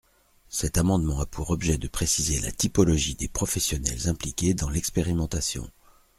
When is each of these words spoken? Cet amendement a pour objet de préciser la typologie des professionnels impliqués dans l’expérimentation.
Cet 0.49 0.79
amendement 0.79 1.19
a 1.19 1.27
pour 1.27 1.51
objet 1.51 1.77
de 1.77 1.87
préciser 1.87 2.39
la 2.39 2.51
typologie 2.51 3.13
des 3.13 3.27
professionnels 3.27 4.09
impliqués 4.09 4.55
dans 4.55 4.71
l’expérimentation. 4.71 5.69